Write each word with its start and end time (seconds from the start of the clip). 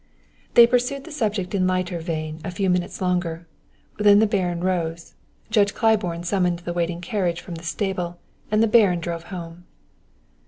They 0.55 0.65
pursued 0.65 1.03
the 1.03 1.11
subject 1.11 1.53
in 1.53 1.67
lighter 1.67 1.99
vein 1.99 2.39
a 2.43 2.49
few 2.49 2.71
minutes 2.71 3.01
longer, 3.01 3.45
then 3.99 4.17
the 4.17 4.25
Baron 4.25 4.61
rose. 4.63 5.13
Judge 5.51 5.75
Claiborne 5.75 6.23
summoned 6.23 6.57
the 6.57 6.73
waiting 6.73 7.01
carriage 7.01 7.39
from 7.41 7.53
the 7.53 7.63
stable, 7.63 8.17
and 8.49 8.63
the 8.63 8.67
Baron 8.67 8.99
drove 8.99 9.25
home. 9.25 9.65